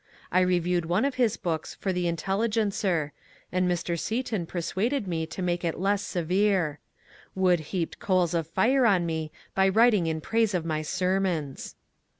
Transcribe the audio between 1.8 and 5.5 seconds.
the ^* Intelligencer,'' and Mr. Seaton persuaded me to